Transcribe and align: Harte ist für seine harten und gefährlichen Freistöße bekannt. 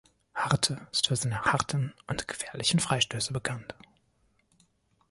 Harte 0.33 0.87
ist 0.91 1.07
für 1.09 1.15
seine 1.15 1.41
harten 1.43 1.93
und 2.07 2.27
gefährlichen 2.27 2.79
Freistöße 2.79 3.33
bekannt. 3.33 3.75